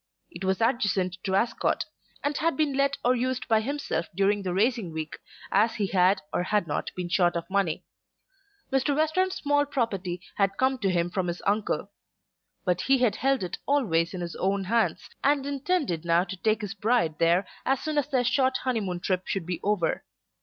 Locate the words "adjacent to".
0.61-1.35